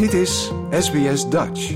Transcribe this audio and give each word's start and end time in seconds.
Dit 0.00 0.12
is 0.12 0.52
SBS 0.70 1.30
Dutch. 1.30 1.70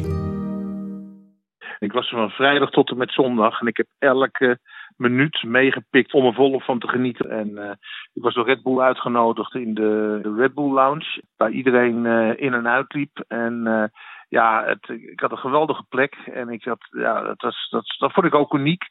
Ik 1.78 1.92
was 1.92 2.08
van 2.08 2.30
vrijdag 2.30 2.70
tot 2.70 2.90
en 2.90 2.96
met 2.96 3.12
zondag 3.12 3.60
en 3.60 3.66
ik 3.66 3.76
heb 3.76 3.86
elke 3.98 4.58
minuut 4.96 5.42
meegepikt 5.42 6.12
om 6.12 6.26
er 6.26 6.34
volop 6.34 6.62
van 6.62 6.78
te 6.78 6.88
genieten. 6.88 7.30
En 7.30 7.48
uh, 7.48 7.70
ik 8.12 8.22
was 8.22 8.34
door 8.34 8.46
Red 8.46 8.62
Bull 8.62 8.80
uitgenodigd 8.80 9.54
in 9.54 9.74
de, 9.74 10.20
Red 10.36 10.54
Bull 10.54 10.72
Lounge, 10.72 11.22
waar 11.36 11.50
iedereen 11.50 12.04
uh, 12.04 12.32
in 12.36 12.54
en 12.54 12.68
uit 12.68 12.94
liep. 12.94 13.24
En 13.28 13.66
uh, 13.66 13.84
ja, 14.28 14.64
het, 14.64 14.88
ik 14.88 15.20
had 15.20 15.30
een 15.30 15.38
geweldige 15.38 15.84
plek 15.88 16.14
en 16.14 16.48
ik 16.48 16.64
had, 16.64 16.86
ja, 16.90 17.22
dat, 17.22 17.40
was, 17.40 17.68
dat, 17.70 17.94
dat 17.98 18.12
vond 18.12 18.26
ik 18.26 18.34
ook 18.34 18.54
uniek. 18.54 18.82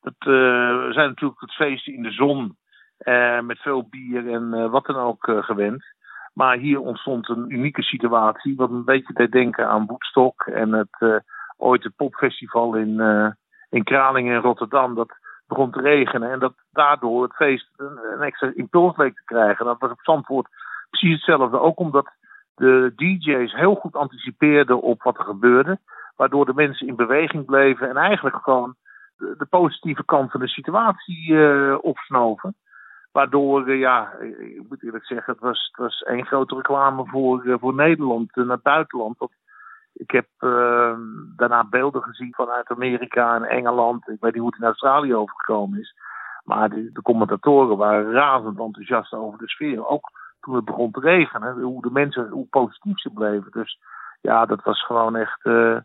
Dat, 0.00 0.14
zijn 0.94 1.08
natuurlijk 1.08 1.40
het 1.40 1.54
feest 1.54 1.88
in 1.88 2.02
de 2.02 2.12
zon 2.12 2.56
met 3.40 3.58
veel 3.58 3.88
bier 3.88 4.32
en 4.32 4.70
wat 4.70 4.86
dan 4.86 4.96
ook 4.96 5.32
gewend. 5.40 5.84
Maar 6.32 6.56
hier 6.56 6.80
ontstond 6.80 7.28
een 7.28 7.52
unieke 7.52 7.82
situatie, 7.82 8.56
wat 8.56 8.70
een 8.70 8.84
beetje 8.84 9.12
deed 9.14 9.32
denken 9.32 9.68
aan 9.68 9.86
Woodstock 9.86 10.42
en 10.42 10.72
het 10.72 11.22
ooit 11.56 11.84
het 11.84 11.96
popfestival 11.96 12.74
in, 12.74 13.00
in 13.70 13.84
Kralingen 13.84 14.34
in 14.34 14.40
Rotterdam. 14.40 14.94
Dat, 14.94 15.20
begon 15.52 15.70
te 15.70 15.80
regenen. 15.80 16.30
En 16.30 16.38
dat 16.38 16.54
daardoor 16.72 17.22
het 17.22 17.34
feest 17.34 17.68
een, 17.76 18.20
extra 18.20 18.50
impuls 18.54 18.96
leek 18.96 19.14
te 19.14 19.24
krijgen. 19.24 19.64
Dat 19.64 19.78
was 19.78 19.90
op 19.90 20.00
Zandvoort 20.02 20.48
precies 20.90 21.14
hetzelfde. 21.14 21.60
Ook 21.60 21.78
omdat 21.78 22.10
de 22.54 22.92
DJ's 22.96 23.52
heel 23.52 23.74
goed 23.74 23.96
anticipeerden 23.96 24.82
op 24.82 25.02
wat 25.02 25.18
er 25.18 25.24
gebeurde. 25.24 25.78
Waardoor 26.16 26.46
de 26.46 26.54
mensen 26.54 26.86
in 26.86 26.96
beweging 26.96 27.44
bleven 27.44 27.88
en 27.88 27.96
eigenlijk 27.96 28.36
gewoon 28.36 28.74
de, 29.16 29.46
positieve 29.50 30.04
kant 30.04 30.30
van 30.30 30.40
de 30.40 30.48
situatie 30.48 31.32
uh, 31.32 31.78
opsnoven. 31.80 32.54
Waardoor, 33.12 33.68
uh, 33.68 33.78
ja, 33.78 34.12
ik 34.38 34.62
moet 34.68 34.82
eerlijk 34.82 35.06
zeggen, 35.06 35.32
het 35.32 35.42
was, 35.42 35.68
het 35.70 35.76
was 35.76 36.02
één 36.02 36.26
grote 36.26 36.54
reclame 36.54 37.06
voor, 37.06 37.44
uh, 37.44 37.54
voor 37.58 37.74
Nederland 37.74 38.36
en 38.36 38.48
het 38.48 38.62
buitenland. 38.62 39.16
Ik 39.92 40.10
heb 40.10 40.26
uh, 40.40 40.96
daarna 41.36 41.64
beelden 41.64 42.02
gezien 42.02 42.34
vanuit 42.34 42.70
Amerika 42.70 43.34
en 43.34 43.44
Engeland. 43.44 44.08
Ik 44.08 44.20
weet 44.20 44.32
niet 44.32 44.42
hoe 44.42 44.50
het 44.50 44.60
in 44.60 44.66
Australië 44.66 45.14
overgekomen 45.14 45.78
is. 45.78 45.94
Maar 46.44 46.68
de, 46.70 46.92
de 46.92 47.02
commentatoren 47.02 47.76
waren 47.76 48.12
razend 48.12 48.58
enthousiast 48.58 49.12
over 49.12 49.38
de 49.38 49.48
sfeer. 49.48 49.86
Ook 49.86 50.10
toen 50.40 50.54
het 50.54 50.64
begon 50.64 50.90
te 50.90 51.00
regenen. 51.00 51.60
Hoe 51.60 51.82
de 51.82 51.90
mensen, 51.90 52.28
hoe 52.28 52.46
positief 52.46 53.00
ze 53.00 53.10
bleven. 53.10 53.50
Dus 53.50 53.78
ja, 54.20 54.46
dat 54.46 54.62
was 54.62 54.84
gewoon 54.84 55.16
echt 55.16 55.44
uh, 55.44 55.78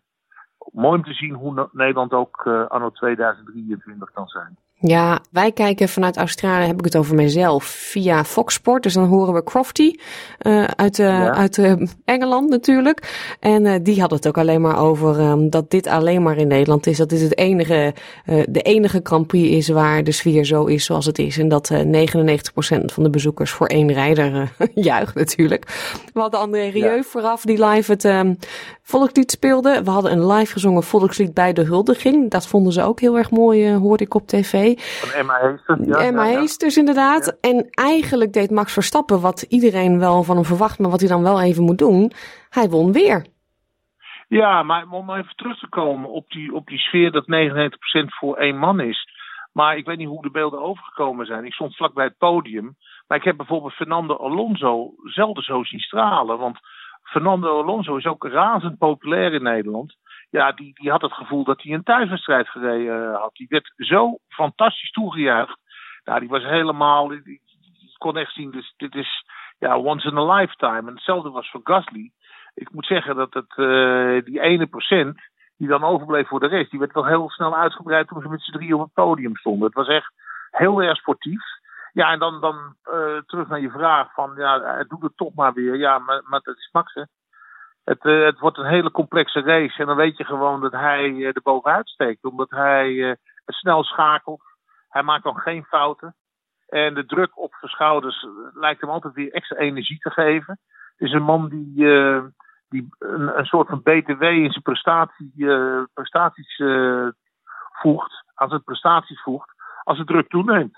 mooi 0.72 0.98
om 0.98 1.03
te 1.03 1.14
zien 1.14 1.33
hoe 1.33 1.70
Nederland 1.72 2.14
ook 2.14 2.45
uh, 2.45 2.67
anno 2.67 2.89
2023 2.89 4.11
kan 4.11 4.28
zijn. 4.28 4.58
Ja, 4.80 5.20
wij 5.31 5.52
kijken 5.52 5.89
vanuit 5.89 6.17
Australië, 6.17 6.66
heb 6.66 6.80
ik 6.80 6.86
het 6.86 6.95
over 6.95 7.16
mezelf, 7.16 7.64
via 7.66 8.23
Fox 8.23 8.53
Sport. 8.53 8.83
Dus 8.83 8.94
dan 8.94 9.08
horen 9.08 9.33
we 9.33 9.44
Crofty 9.44 9.95
uh, 10.42 10.64
uit, 10.64 11.00
uh, 11.00 11.08
ja. 11.08 11.33
uit 11.33 11.58
uh, 11.58 11.73
Engeland 12.06 12.50
natuurlijk. 12.50 13.36
En 13.39 13.83
die 13.83 14.02
had 14.02 14.11
het 14.11 14.28
ook 14.28 14.38
alleen 14.38 14.61
maar 14.61 14.80
over 14.80 15.20
um, 15.20 15.50
dat 15.50 15.72
dit 15.72 15.88
alleen 15.88 16.23
maar 16.23 16.38
in 16.38 16.48
Nederland 16.48 16.88
is. 16.88 16.98
Dat 16.98 17.09
dit 17.09 17.22
het 17.22 17.38
enige, 17.38 17.94
de 18.25 18.61
enige 18.61 19.00
Grand 19.03 19.28
Prix 19.28 19.55
is 19.55 19.67
waar 19.67 20.03
de 20.03 20.11
sfeer 20.11 20.45
zo 20.45 20.66
is 20.66 20.86
zoals 20.86 21.05
het 21.05 21.20
is. 21.20 21.38
En 21.38 21.48
dat 21.48 21.72
99% 21.73 21.78
van 22.86 23.03
de 23.03 23.09
bezoekers 23.09 23.52
voor 23.52 23.67
één 23.67 23.94
rijder 23.94 24.53
juicht 24.73 25.16
natuurlijk. 25.16 25.66
We 26.14 26.20
hadden 26.20 26.39
André 26.39 26.67
Rieu 26.67 26.95
ja. 26.95 27.03
vooraf 27.03 27.42
die 27.42 27.66
live 27.66 27.92
het 27.92 28.03
um, 28.03 28.38
volkslied 28.81 29.31
speelde. 29.31 29.81
We 29.83 29.89
hadden 29.89 30.11
een 30.11 30.28
live 30.28 30.52
gezongen 30.52 30.83
volkslied 30.83 31.33
bij 31.33 31.53
de 31.53 31.64
huldiging. 31.64 32.31
Dat 32.31 32.48
vonden 32.48 32.73
ze 32.73 32.81
ook 32.81 33.00
heel 33.00 33.17
erg 33.17 33.31
mooi, 33.31 33.73
hoorde 33.73 34.03
ik 34.03 34.14
op 34.14 34.28
tv. 34.28 34.67
Van 34.76 35.20
Emma 35.20 35.38
Heesters. 35.40 35.80
Ja, 35.86 35.98
Emma 35.98 36.26
ja, 36.26 36.38
Heesters, 36.38 36.78
inderdaad. 36.78 37.38
En 37.42 37.68
eigenlijk 37.70 38.34
deed 38.34 38.52
Max 38.52 38.73
Verstappen 38.73 39.22
wat 39.22 39.42
iedereen 39.42 40.00
wel 40.00 40.23
van 40.23 40.36
hem 40.36 40.46
verwacht, 40.46 40.80
maar 40.80 40.90
wat 40.90 41.00
hij 41.00 41.10
dan 41.10 41.23
wel 41.23 41.42
even 41.42 41.64
moet 41.64 41.78
doen. 41.78 42.12
Hij 42.50 42.70
won 42.70 42.92
weer. 42.92 43.26
Ja, 44.28 44.64
maar 44.64 44.86
om 44.90 45.12
even 45.12 45.36
terug 45.36 45.60
te 45.60 45.70
komen 45.70 46.10
op 46.10 46.30
die, 46.30 46.54
op 46.54 46.67
die 46.67 46.80
sfeer 46.80 47.11
dat 47.11 47.26
99% 47.26 48.08
voor 48.08 48.38
één 48.38 48.58
man 48.58 48.80
is. 48.80 49.16
Maar 49.52 49.77
ik 49.77 49.86
weet 49.86 49.98
niet 49.98 50.08
hoe 50.08 50.22
de 50.22 50.32
beelden 50.32 50.61
overgekomen 50.61 51.26
zijn. 51.26 51.45
Ik 51.45 51.54
stond 51.54 51.76
vlak 51.76 51.94
bij 51.94 52.06
het 52.06 52.17
podium. 52.17 52.76
Maar 53.08 53.17
ik 53.17 53.23
heb 53.23 53.38
bijvoorbeeld 53.38 53.73
Fernando 53.73 54.16
Alonso 54.16 54.94
zelden 55.04 55.44
zo 55.44 55.64
zien 55.64 55.80
stralen. 55.80 56.38
Want 56.38 56.60
Fernando 57.04 57.61
Alonso 57.61 57.95
is 57.95 58.06
ook 58.06 58.27
razend 58.27 58.77
populair 58.77 59.33
in 59.33 59.44
Nederland 59.44 59.95
ja, 60.37 60.52
die, 60.52 60.73
die 60.73 60.92
had 60.92 61.02
het 61.02 61.14
gevoel 61.14 61.43
dat 61.43 61.61
hij 61.61 61.73
een 61.73 61.83
thuiswedstrijd 61.83 62.49
gereden 62.49 63.14
had. 63.14 63.33
Die 63.33 63.48
werd 63.49 63.73
zo 63.75 64.17
fantastisch 64.27 64.92
toegejuicht. 64.92 65.59
Ja, 66.03 66.20
die 66.20 66.30
was 66.30 66.43
helemaal. 66.43 67.11
Kon 67.98 68.17
echt 68.17 68.33
zien, 68.33 68.52
dus 68.52 68.73
dit 68.77 68.95
is 68.95 69.26
ja, 69.59 69.77
once 69.77 70.08
in 70.08 70.17
a 70.17 70.33
lifetime. 70.36 70.87
En 70.87 70.95
hetzelfde 70.95 71.30
was 71.30 71.49
voor 71.49 71.61
Gasly. 71.64 72.11
Ik 72.53 72.71
moet 72.71 72.86
zeggen 72.86 73.15
dat 73.15 73.33
het, 73.33 73.58
uh, 73.58 74.23
die 74.23 74.39
ene 74.39 74.67
procent 74.67 75.21
die 75.58 75.67
dan 75.67 75.83
overbleef 75.83 76.27
voor 76.27 76.39
de 76.39 76.47
rest, 76.47 76.71
die 76.71 76.80
werd 76.80 76.93
wel 76.93 77.05
heel 77.05 77.30
snel 77.30 77.55
uitgebreid 77.55 78.08
toen 78.08 78.21
ze 78.21 78.30
met 78.30 78.42
z'n 78.42 78.52
drie 78.52 78.76
op 78.76 78.81
het 78.81 78.93
podium 78.93 79.36
stonden. 79.36 79.65
Het 79.65 79.76
was 79.76 79.87
echt 79.87 80.14
heel 80.52 80.81
erg 80.81 80.97
sportief. 80.97 81.43
Ja, 81.93 82.11
en 82.11 82.20
dan, 82.20 82.42
dan 82.42 82.76
uh, 82.86 83.17
terug 83.26 83.47
naar 83.47 83.59
je 83.59 83.70
vraag 83.70 84.14
van, 84.14 84.33
ja, 84.36 84.83
doet 84.83 85.02
het 85.02 85.17
toch 85.17 85.33
maar 85.33 85.53
weer. 85.53 85.76
Ja, 85.76 85.99
maar, 85.99 86.21
maar 86.26 86.39
dat 86.43 86.58
is 86.58 86.70
Max, 86.71 86.93
hè 86.93 87.03
het, 87.87 88.05
uh, 88.05 88.25
het 88.25 88.39
wordt 88.39 88.58
een 88.58 88.65
hele 88.65 88.92
complexe 88.92 89.42
race. 89.42 89.80
En 89.80 89.86
dan 89.86 89.95
weet 89.95 90.17
je 90.17 90.23
gewoon 90.23 90.61
dat 90.61 90.71
hij 90.71 91.09
uh, 91.09 91.27
er 91.27 91.42
bovenuit 91.43 91.89
steekt. 91.89 92.25
Omdat 92.25 92.49
hij 92.49 92.89
uh, 92.89 93.14
snel 93.45 93.83
schakelt. 93.83 94.42
Hij 94.89 95.03
maakt 95.03 95.23
dan 95.23 95.37
geen 95.37 95.64
fouten. 95.64 96.15
En 96.67 96.93
de 96.93 97.05
druk 97.05 97.37
op 97.37 97.53
zijn 97.59 97.71
schouders 97.71 98.27
lijkt 98.53 98.81
hem 98.81 98.89
altijd 98.89 99.14
weer 99.14 99.31
extra 99.31 99.58
energie 99.58 99.99
te 99.99 100.09
geven. 100.09 100.59
Het 100.97 101.08
is 101.08 101.14
een 101.14 101.23
man 101.23 101.49
die, 101.49 101.73
die 102.70 102.87
een, 102.99 103.45
soort 103.45 103.67
van 103.67 103.81
BTW 103.81 104.21
in 104.21 104.52
zijn 104.52 104.64
prestatie, 104.64 105.31
prestaties 105.93 106.61
voegt. 107.71 108.23
Als 108.33 108.52
het 108.52 108.64
prestaties 108.64 109.21
voegt. 109.21 109.53
Als 109.83 109.97
de 109.97 110.05
druk 110.05 110.30
toeneemt. 110.30 110.77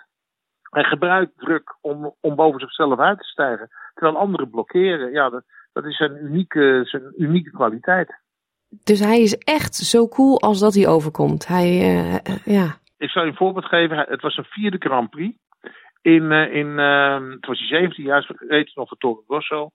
Hij 0.62 0.84
gebruikt 0.84 1.38
druk 1.38 1.76
om, 1.82 2.16
om 2.20 2.36
boven 2.36 2.60
zichzelf 2.60 3.00
uit 3.00 3.18
te 3.18 3.24
stijgen. 3.24 3.70
Terwijl 3.94 4.18
anderen 4.18 4.50
blokkeren. 4.50 5.12
Ja, 5.12 5.30
dat, 5.30 5.44
dat 5.74 5.86
is 5.86 5.98
zijn 5.98 6.24
unieke, 6.24 6.82
zijn 6.84 7.14
unieke 7.18 7.52
kwaliteit. 7.52 8.20
Dus 8.84 9.00
hij 9.00 9.22
is 9.22 9.38
echt 9.38 9.76
zo 9.76 10.08
cool 10.08 10.42
als 10.42 10.60
dat 10.60 10.74
hij 10.74 10.88
overkomt. 10.88 11.48
Hij, 11.48 11.70
uh, 11.70 12.16
ja. 12.46 12.78
Ik 12.98 13.10
zal 13.10 13.24
je 13.24 13.30
een 13.30 13.36
voorbeeld 13.36 13.66
geven. 13.66 13.98
Het 13.98 14.22
was 14.22 14.38
een 14.38 14.44
vierde 14.44 14.78
Grand 14.80 15.10
Prix. 15.10 15.38
In, 16.02 16.24
uh, 16.32 16.54
in 16.54 16.68
uh, 16.68 17.16
toen 17.18 17.40
was 17.40 17.60
hij 17.60 17.68
17 17.68 18.04
jaar, 18.04 18.32
reed 18.48 18.76
nog 18.76 18.88
voor 18.88 18.98
Toro 18.98 19.24
Rosso. 19.28 19.70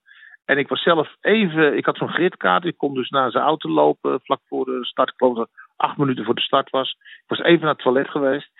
En 0.44 0.59
ik 0.59 0.69
was 0.69 0.82
zelf 0.82 1.16
even, 1.21 1.77
ik 1.77 1.84
had 1.84 1.97
zo'n 1.97 2.12
gridkaart. 2.12 2.65
Ik 2.65 2.76
kon 2.76 2.94
dus 2.94 3.09
naar 3.09 3.31
zijn 3.31 3.44
auto 3.44 3.69
lopen 3.69 4.21
vlak 4.22 4.41
voor 4.49 4.65
de 4.65 4.78
start. 4.84 5.09
Ik 5.09 5.15
geloof 5.16 5.37
dat 5.37 5.50
acht 5.76 5.97
minuten 5.97 6.25
voor 6.25 6.34
de 6.34 6.41
start 6.41 6.71
was. 6.71 6.97
Ik 7.00 7.25
was 7.26 7.43
even 7.43 7.61
naar 7.61 7.75
het 7.75 7.82
toilet 7.82 8.09
geweest. 8.09 8.50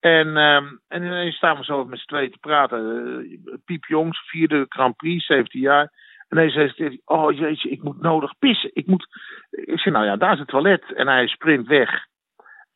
En, 0.00 0.36
um, 0.36 0.80
en 0.88 1.02
ineens 1.02 1.36
staan 1.36 1.56
we 1.56 1.64
zo 1.64 1.84
met 1.84 1.98
z'n 1.98 2.06
tweeën 2.06 2.30
te 2.30 2.38
praten. 2.38 2.80
Uh, 3.44 3.54
Piep 3.64 3.84
Jongs, 3.84 4.28
vierde 4.28 4.66
Grand 4.68 4.96
Prix, 4.96 5.26
17 5.26 5.60
jaar. 5.60 5.92
En 6.28 6.36
hij 6.36 6.50
zei, 6.50 7.00
oh 7.04 7.32
jeetje, 7.32 7.70
ik 7.70 7.82
moet 7.82 8.00
nodig 8.00 8.38
pissen. 8.38 8.70
Ik 8.72 8.86
moet... 8.86 9.06
Ik 9.50 9.78
zei, 9.78 9.94
nou 9.94 10.06
ja, 10.06 10.16
daar 10.16 10.32
is 10.32 10.38
het 10.38 10.48
toilet. 10.48 10.92
En 10.92 11.06
hij 11.06 11.26
sprint 11.26 11.66
weg. 11.66 11.90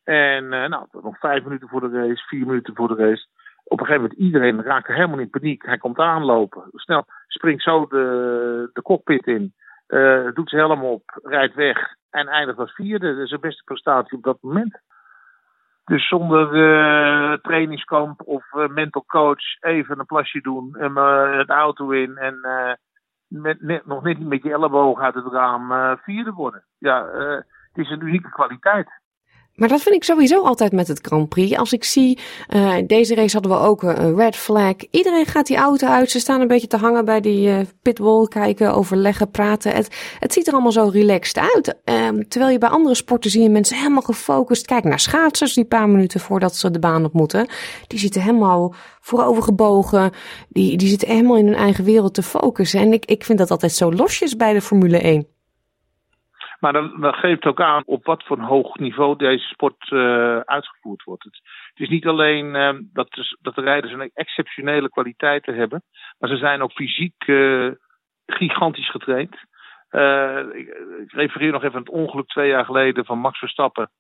En 0.05 0.45
uh, 0.45 0.67
nou, 0.67 0.87
nog 1.03 1.19
vijf 1.19 1.45
minuten 1.45 1.69
voor 1.69 1.81
de 1.81 2.07
race, 2.07 2.27
vier 2.27 2.47
minuten 2.47 2.75
voor 2.75 2.89
de 2.89 2.95
race. 2.95 3.27
Op 3.65 3.81
een 3.81 3.87
gegeven 3.87 4.09
moment, 4.09 4.21
iedereen 4.21 4.63
raakte 4.63 4.93
helemaal 4.93 5.19
in 5.19 5.31
paniek. 5.31 5.67
Hij 5.67 5.79
komt 5.79 5.99
aanlopen. 5.99 6.63
Snel, 6.73 7.05
springt 7.27 7.63
zo 7.63 7.87
de, 7.87 8.71
de 8.73 8.83
cockpit 8.83 9.27
in. 9.27 9.55
Uh, 9.89 10.33
doet 10.33 10.49
zijn 10.49 10.63
helm 10.63 10.85
op, 10.85 11.21
rijdt 11.23 11.55
weg. 11.55 11.95
En 12.11 12.29
eindigt 12.29 12.59
als 12.59 12.75
vierde. 12.75 13.13
Dat 13.13 13.23
is 13.23 13.29
zijn 13.29 13.41
beste 13.41 13.65
prestatie 13.65 14.17
op 14.17 14.23
dat 14.23 14.39
moment. 14.41 14.81
Dus 15.85 16.09
zonder 16.09 16.55
uh, 16.55 17.33
trainingskamp 17.33 18.21
of 18.25 18.45
mental 18.53 19.05
coach 19.07 19.61
even 19.61 19.99
een 19.99 20.07
plasje 20.07 20.41
doen 20.41 20.77
en 20.77 20.97
het 21.39 21.49
auto 21.49 21.91
in 21.91 22.17
en 22.17 22.41
met, 23.31 23.63
net, 23.63 23.87
nog 23.87 24.03
net 24.03 24.19
niet 24.19 24.29
met 24.29 24.43
je 24.43 24.53
elleboog 24.53 25.01
uit 25.01 25.15
het 25.15 25.33
raam 25.33 25.73
uh, 25.73 25.93
vierde 25.97 26.33
worden. 26.33 26.65
Ja, 26.79 27.13
uh, 27.13 27.37
het 27.73 27.85
is 27.85 27.91
een 27.91 28.07
unieke 28.07 28.31
kwaliteit. 28.31 29.00
Maar 29.55 29.69
dat 29.69 29.83
vind 29.83 29.95
ik 29.95 30.05
sowieso 30.05 30.43
altijd 30.43 30.73
met 30.73 30.89
het 30.89 31.07
Grand 31.07 31.29
Prix. 31.29 31.57
Als 31.57 31.73
ik 31.73 31.85
zie, 31.85 32.19
uh, 32.55 32.75
deze 32.87 33.15
race 33.15 33.33
hadden 33.33 33.53
we 33.53 33.67
ook 33.67 33.83
een 33.83 34.17
red 34.17 34.37
flag. 34.37 34.75
Iedereen 34.91 35.27
gaat 35.27 35.47
die 35.47 35.57
auto 35.57 35.87
uit. 35.87 36.11
Ze 36.11 36.19
staan 36.19 36.41
een 36.41 36.49
beetje 36.49 36.67
te 36.67 36.77
hangen 36.77 37.05
bij 37.05 37.21
die 37.21 37.49
uh, 37.49 37.59
pitwall, 37.83 38.27
kijken, 38.27 38.75
overleggen, 38.75 39.31
praten. 39.31 39.73
Het, 39.75 39.89
het 40.19 40.33
ziet 40.33 40.47
er 40.47 40.53
allemaal 40.53 40.73
zo 40.73 40.89
relaxed 40.93 41.39
uit. 41.55 41.75
Uh, 41.85 42.09
terwijl 42.29 42.53
je 42.53 42.59
bij 42.59 42.69
andere 42.69 42.95
sporten 42.95 43.31
zie 43.31 43.43
je 43.43 43.49
mensen 43.49 43.77
helemaal 43.77 44.03
gefocust. 44.03 44.67
Kijk 44.67 44.85
naar 44.85 45.01
schaatsers 45.01 45.55
die 45.55 45.65
paar 45.65 45.89
minuten 45.89 46.21
voordat 46.21 46.57
ze 46.57 46.71
de 46.71 46.79
baan 46.79 47.05
op 47.05 47.13
moeten. 47.13 47.49
Die 47.87 47.99
zitten 47.99 48.23
helemaal 48.23 48.75
voorovergebogen. 49.01 50.13
Die, 50.49 50.77
die 50.77 50.89
zitten 50.89 51.09
helemaal 51.09 51.37
in 51.37 51.47
hun 51.47 51.55
eigen 51.55 51.85
wereld 51.85 52.15
te 52.15 52.23
focussen. 52.23 52.81
En 52.81 52.93
ik, 52.93 53.05
ik 53.05 53.25
vind 53.25 53.39
dat 53.39 53.51
altijd 53.51 53.73
zo 53.73 53.93
losjes 53.93 54.37
bij 54.37 54.53
de 54.53 54.63
Formule 54.63 54.99
1. 54.99 55.27
Maar 56.61 56.73
dan, 56.73 57.01
dan 57.01 57.15
geeft 57.15 57.47
ook 57.47 57.61
aan 57.61 57.83
op 57.87 58.05
wat 58.05 58.25
voor 58.25 58.39
een 58.39 58.45
hoog 58.45 58.79
niveau 58.79 59.17
deze 59.17 59.45
sport 59.45 59.91
uh, 59.91 60.39
uitgevoerd 60.39 61.03
wordt. 61.03 61.25
Het, 61.25 61.41
is 61.75 61.89
niet 61.89 62.07
alleen 62.07 62.55
uh, 62.55 62.79
dat, 62.93 63.11
de, 63.11 63.37
dat 63.41 63.55
de 63.55 63.61
rijders 63.61 63.93
een 63.93 64.11
exceptionele 64.15 64.91
kwaliteiten 64.91 65.55
hebben, 65.55 65.83
maar 66.19 66.31
ze 66.31 66.37
zijn 66.37 66.63
ook 66.63 66.73
fysiek 66.73 67.27
uh, 67.27 67.71
gigantisch 68.27 68.91
getraind. 68.91 69.35
ik, 70.55 70.69
ik, 70.99 71.13
refereer 71.13 71.53
nog 71.53 71.63
even 71.63 71.75
aan 71.75 71.81
het 71.81 71.91
ongeluk 71.91 72.27
twee 72.27 72.49
jaar 72.49 72.65
geleden 72.65 73.05
van 73.05 73.19
Max 73.19 73.39
Verstappen 73.39 73.91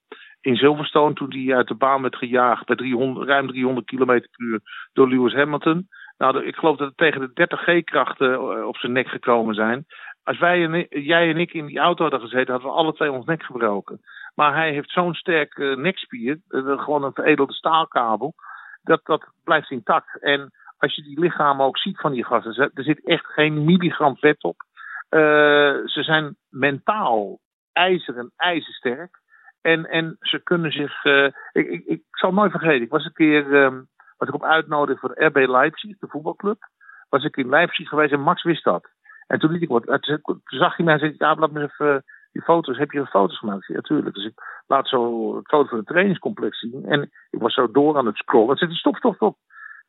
in 0.41 0.57
Silverstone. 0.57 1.15
Toen 1.15 1.33
hij 1.33 1.57
uit 1.57 1.69
de 1.69 1.75
baan 1.75 2.03
werd 2.03 2.17
gejaagd 2.17 2.67
bij 2.67 2.77
300, 2.77 3.29
ruim 3.29 3.47
300 3.47 3.87
km 3.87 4.05
per 4.05 4.29
uur 4.37 4.61
door 4.93 5.09
Lewis 5.09 5.35
Hamilton. 5.35 5.89
Nou, 6.19 6.45
ik 6.45 6.57
geloof 6.57 6.77
dat 6.77 6.89
het 6.89 6.97
tegen 6.97 7.21
de 7.21 7.31
30 7.33 7.61
G-krachten 7.61 8.67
op 8.67 8.77
zijn 8.77 8.93
nek 8.93 9.09
gekomen 9.09 9.55
zijn. 9.55 9.87
Als 10.25 10.39
wij 10.39 10.65
en, 10.65 11.03
jij 11.03 11.31
en 11.31 11.37
ik 11.37 11.53
in 11.53 11.67
die 11.67 11.79
auto 11.79 12.03
hadden 12.03 12.21
gezeten, 12.21 12.53
hadden 12.53 12.71
we 12.71 12.77
alle 12.77 12.93
twee 12.93 13.13
ons 13.13 13.27
nek 13.27 13.43
gebroken. 13.43 14.01
Maar 14.35 14.55
hij 14.55 14.73
heeft 14.73 14.91
zo'n 14.91 15.15
sterk 15.15 15.59
nekspier, 15.59 16.41
gewoon 16.49 17.05
een 17.05 17.13
veredelde 17.13 17.53
staalkabel, 17.53 18.35
dat, 18.83 19.01
dat 19.05 19.27
blijft 19.45 19.71
intact. 19.71 20.21
En 20.21 20.51
als 20.79 20.95
je 20.95 21.03
die 21.03 21.21
lichamen 21.21 21.67
ook 21.67 21.79
ziet 21.79 22.01
van 22.01 22.13
die 22.13 22.25
gasten, 22.25 22.71
er 22.75 22.85
zit 22.85 23.07
echt 23.07 23.27
geen 23.27 23.65
milligram 23.65 24.17
vet 24.17 24.43
op. 24.43 24.63
Ze 25.85 26.01
zijn 26.03 26.37
mentaal 26.49 27.39
ijzer 27.73 28.17
en 28.17 28.33
ijzersterk. 28.37 29.19
En, 29.61 29.87
en 29.87 30.17
ze 30.21 30.43
kunnen 30.43 30.73
zich. 30.73 31.05
Ik, 31.53 31.69
ik, 31.69 31.85
ik, 31.87 32.03
zal 32.11 32.33
nooit 32.33 32.51
vergeten, 32.51 32.83
ik 32.83 32.91
was 32.91 33.05
een 33.05 33.13
keer. 33.13 33.53
Um, 33.53 33.89
was 34.21 34.29
ik 34.29 34.35
op 34.35 34.45
uitnodiging 34.45 34.99
voor 35.01 35.25
RB 35.25 35.37
Leipzig, 35.37 35.99
de 35.99 36.07
voetbalclub. 36.09 36.69
Was 37.09 37.25
ik 37.25 37.37
in 37.37 37.49
Leipzig 37.49 37.89
geweest 37.89 38.13
en 38.13 38.21
Max 38.21 38.43
wist 38.43 38.65
dat. 38.65 38.89
En 39.31 39.39
toen 39.39 39.53
liet 39.53 39.63
ik 39.63 39.69
wat. 39.69 40.03
Toen 40.03 40.41
zag 40.45 40.77
hij 40.77 40.85
mij 40.85 40.95
en 40.95 41.01
zei: 41.01 41.15
Ja, 41.19 41.35
laat 41.35 41.51
me 41.51 41.63
even 41.63 42.05
die 42.33 42.43
foto's. 42.43 42.79
Heb 42.79 42.91
je 42.91 43.07
foto's 43.07 43.39
gemaakt? 43.39 43.67
Ja, 43.67 43.81
tuurlijk. 43.81 44.15
Dus 44.15 44.25
ik 44.25 44.63
laat 44.67 44.89
zo 44.89 45.35
een 45.37 45.45
foto 45.45 45.69
van 45.69 45.79
het 45.79 45.87
trainingscomplex 45.87 46.59
zien. 46.59 46.85
En 46.87 47.11
ik 47.31 47.41
was 47.41 47.55
zo 47.55 47.71
door 47.71 47.97
aan 47.97 48.07
het 48.07 48.17
scrollen. 48.17 48.51
En 48.51 48.57
zei: 48.57 48.75
Stop, 48.75 48.97
stop, 48.97 49.15
stop. 49.15 49.37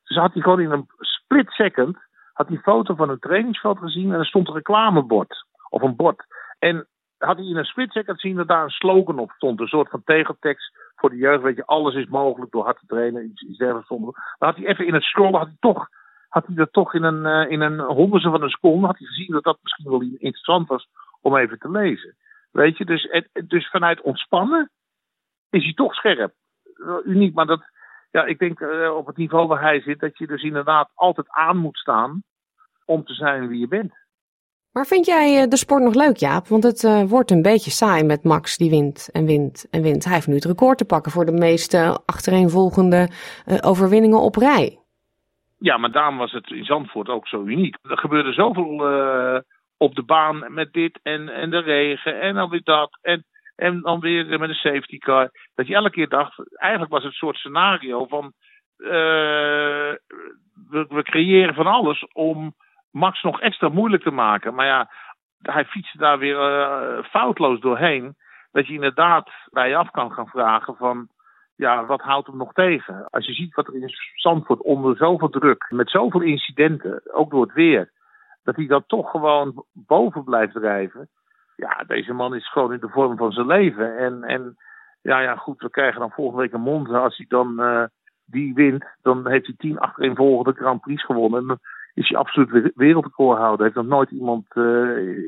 Dus 0.03 0.17
had 0.17 0.33
hij 0.33 0.41
gewoon 0.41 0.59
in 0.59 0.71
een 0.71 0.87
split 0.97 1.49
second 1.49 1.97
had 2.33 2.47
hij 2.47 2.57
foto 2.57 2.95
van 2.95 3.09
een 3.09 3.19
trainingsveld 3.19 3.77
gezien 3.77 4.13
en 4.13 4.19
er 4.19 4.25
stond 4.25 4.47
een 4.47 4.53
reclamebord 4.53 5.45
of 5.69 5.81
een 5.81 5.95
bord. 5.95 6.25
En 6.59 6.87
had 7.17 7.37
hij 7.37 7.45
in 7.45 7.57
een 7.57 7.65
split 7.65 7.91
second 7.91 8.19
gezien 8.19 8.37
dat 8.37 8.47
daar 8.47 8.63
een 8.63 8.69
slogan 8.69 9.19
op 9.19 9.31
stond, 9.31 9.59
een 9.59 9.67
soort 9.67 9.89
van 9.89 10.03
tegeltekst 10.03 10.77
voor 10.95 11.09
de 11.09 11.15
jeugd, 11.15 11.43
weet 11.43 11.55
je, 11.55 11.65
alles 11.65 11.95
is 11.95 12.07
mogelijk 12.07 12.51
door 12.51 12.63
hard 12.63 12.79
te 12.79 12.85
trainen, 12.85 13.25
iets, 13.25 13.41
iets 13.41 13.57
dergelijks. 13.57 13.89
Maar 13.89 14.49
had 14.49 14.55
hij 14.55 14.65
even 14.65 14.87
in 14.87 14.93
het 14.93 15.03
scrollen, 15.03 15.39
had 15.39 15.47
hij 15.47 15.57
toch, 15.59 15.87
had 16.31 16.45
hij 16.45 16.55
dat 16.55 16.73
toch 16.73 16.93
in 16.93 17.03
een, 17.03 17.25
uh, 17.25 17.51
in 17.51 17.61
een 17.61 17.79
honderdste 17.79 18.31
van 18.31 18.41
een 18.41 18.49
seconde, 18.49 18.85
had 18.85 18.97
hij 18.97 19.07
gezien 19.07 19.31
dat 19.31 19.43
dat 19.43 19.57
misschien 19.61 19.89
wel 19.89 20.01
interessant 20.01 20.67
was 20.67 20.87
om 21.21 21.37
even 21.37 21.59
te 21.59 21.71
lezen. 21.71 22.15
Weet 22.51 22.77
je, 22.77 22.85
dus, 22.85 23.23
dus 23.45 23.69
vanuit 23.69 24.01
ontspannen 24.01 24.71
is 25.49 25.63
hij 25.63 25.73
toch 25.73 25.93
scherp. 25.93 26.33
Uniek, 27.05 27.33
maar 27.33 27.45
dat, 27.45 27.61
ja, 28.11 28.25
ik 28.25 28.39
denk 28.39 28.59
uh, 28.59 28.95
op 28.95 29.07
het 29.07 29.17
niveau 29.17 29.47
waar 29.47 29.61
hij 29.61 29.81
zit, 29.81 29.99
dat 29.99 30.17
je 30.17 30.27
dus 30.27 30.43
inderdaad 30.43 30.91
altijd 30.93 31.29
aan 31.29 31.57
moet 31.57 31.77
staan 31.77 32.23
om 32.85 33.03
te 33.03 33.13
zijn 33.13 33.47
wie 33.47 33.59
je 33.59 33.67
bent. 33.67 33.99
Maar 34.71 34.85
vind 34.85 35.05
jij 35.05 35.41
eh, 35.41 35.49
de 35.49 35.57
sport 35.57 35.83
nog 35.83 35.93
leuk, 35.93 36.17
Jaap? 36.17 36.47
Want 36.47 36.63
het 36.63 37.09
wordt 37.09 37.31
een 37.31 37.41
beetje 37.41 37.71
saai 37.71 38.03
met 38.03 38.23
Max 38.23 38.57
die 38.57 38.69
wint 38.69 39.09
en 39.11 39.25
wint 39.25 39.67
en 39.69 39.81
wint. 39.81 40.03
Hij 40.03 40.13
heeft 40.13 40.27
nu 40.27 40.35
het 40.35 40.45
record 40.45 40.77
te 40.77 40.85
pakken 40.85 41.11
voor 41.11 41.25
de 41.25 41.31
meeste 41.31 42.01
achtereenvolgende 42.05 43.09
overwinningen 43.61 44.21
op 44.21 44.35
rij. 44.35 44.80
Ja, 45.63 45.77
maar 45.77 45.91
daarom 45.91 46.17
was 46.17 46.31
het 46.31 46.49
in 46.49 46.65
Zandvoort 46.65 47.09
ook 47.09 47.27
zo 47.27 47.43
uniek. 47.43 47.77
Er 47.81 47.97
gebeurde 47.97 48.33
zoveel 48.33 48.73
op 49.77 49.95
de 49.95 50.03
baan 50.03 50.53
met 50.53 50.73
dit 50.73 50.99
en, 51.03 51.29
en 51.29 51.49
de 51.49 51.59
regen 51.59 52.21
en 52.21 52.35
dan 52.35 52.49
weer 52.49 52.63
dat. 52.63 52.97
En 53.01 53.25
en 53.61 53.81
dan 53.81 53.99
weer 53.99 54.39
met 54.39 54.49
een 54.49 54.55
safety 54.55 54.97
car. 54.97 55.29
Dat 55.55 55.67
je 55.67 55.75
elke 55.75 55.89
keer 55.89 56.09
dacht, 56.09 56.57
eigenlijk 56.57 56.91
was 56.91 57.03
het 57.03 57.11
een 57.11 57.17
soort 57.17 57.37
scenario 57.37 58.05
van. 58.05 58.33
Uh, 58.77 58.89
we, 60.69 61.03
creëren 61.03 61.53
van 61.53 61.67
alles 61.67 62.05
om 62.13 62.55
Max 62.91 63.21
nog 63.21 63.41
extra 63.41 63.69
moeilijk 63.69 64.03
te 64.03 64.11
maken. 64.11 64.53
Maar 64.53 64.65
ja, 64.65 64.91
hij 65.41 65.65
fietste 65.65 65.97
daar 65.97 66.17
weer 66.19 66.35
uh, 66.35 67.03
foutloos 67.03 67.59
doorheen. 67.59 68.15
Dat 68.51 68.67
je 68.67 68.73
inderdaad 68.73 69.29
bij 69.51 69.69
je 69.69 69.75
af 69.75 69.91
kan 69.91 70.11
gaan 70.11 70.27
vragen 70.27 70.75
van. 70.75 71.07
Ja, 71.61 71.85
wat 71.85 72.01
houdt 72.01 72.27
hem 72.27 72.37
nog 72.37 72.53
tegen? 72.53 73.09
Als 73.09 73.25
je 73.25 73.33
ziet 73.33 73.55
wat 73.55 73.67
er 73.67 73.75
in 73.75 73.89
Zandvoort 74.13 74.61
onder 74.61 74.95
zoveel 74.95 75.29
druk, 75.29 75.65
met 75.69 75.89
zoveel 75.89 76.21
incidenten, 76.21 77.01
ook 77.13 77.31
door 77.31 77.41
het 77.41 77.53
weer, 77.53 77.91
dat 78.43 78.55
hij 78.55 78.67
dat 78.67 78.83
toch 78.87 79.11
gewoon 79.11 79.65
boven 79.73 80.23
blijft 80.23 80.53
drijven 80.53 81.09
ja, 81.61 81.83
deze 81.87 82.13
man 82.13 82.35
is 82.35 82.51
gewoon 82.51 82.73
in 82.73 82.79
de 82.79 82.89
vorm 82.89 83.17
van 83.17 83.31
zijn 83.31 83.47
leven. 83.47 83.97
En, 83.97 84.23
en 84.23 84.57
ja, 85.01 85.19
ja, 85.19 85.35
goed, 85.35 85.61
we 85.61 85.69
krijgen 85.69 85.99
dan 85.99 86.11
volgende 86.11 86.41
week 86.41 86.53
een 86.53 86.61
mond. 86.61 86.89
Als 86.89 87.17
hij 87.17 87.25
dan 87.29 87.55
uh, 87.59 87.83
die 88.25 88.53
wint, 88.53 88.85
dan 89.01 89.27
heeft 89.27 89.45
hij 89.45 89.55
tien 89.57 89.79
achtereenvolgende 89.79 90.59
Grand 90.59 90.81
Prix 90.81 91.05
gewonnen. 91.05 91.39
En 91.39 91.47
dan 91.47 91.59
is 91.93 92.09
hij 92.09 92.17
absoluut 92.17 92.71
wereldrecordhouder. 92.75 93.63
Heeft 93.63 93.75
nog 93.75 93.85
nooit 93.85 94.11
iemand 94.11 94.45
uh, 94.53 94.63